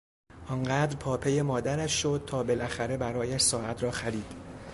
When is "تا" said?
2.27-2.43